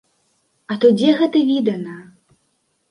[0.71, 1.95] А то дзе гэта відана.